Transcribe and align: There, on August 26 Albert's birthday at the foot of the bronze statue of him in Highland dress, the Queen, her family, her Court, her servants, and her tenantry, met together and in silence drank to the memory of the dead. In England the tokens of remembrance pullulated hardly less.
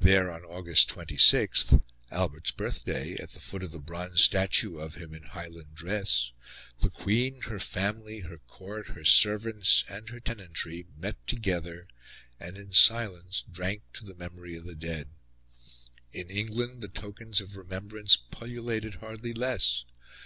There, 0.00 0.30
on 0.30 0.44
August 0.44 0.90
26 0.90 1.76
Albert's 2.10 2.50
birthday 2.50 3.14
at 3.14 3.30
the 3.30 3.40
foot 3.40 3.62
of 3.62 3.72
the 3.72 3.78
bronze 3.78 4.20
statue 4.20 4.76
of 4.76 4.96
him 4.96 5.14
in 5.14 5.22
Highland 5.22 5.74
dress, 5.74 6.32
the 6.80 6.90
Queen, 6.90 7.40
her 7.46 7.58
family, 7.58 8.18
her 8.20 8.36
Court, 8.36 8.88
her 8.88 9.06
servants, 9.06 9.82
and 9.88 10.10
her 10.10 10.20
tenantry, 10.20 10.84
met 10.94 11.26
together 11.26 11.88
and 12.38 12.58
in 12.58 12.72
silence 12.72 13.44
drank 13.50 13.84
to 13.94 14.04
the 14.04 14.14
memory 14.14 14.56
of 14.56 14.64
the 14.64 14.74
dead. 14.74 15.08
In 16.12 16.28
England 16.28 16.82
the 16.82 16.88
tokens 16.88 17.40
of 17.40 17.56
remembrance 17.56 18.18
pullulated 18.30 18.96
hardly 18.96 19.32
less. 19.32 19.84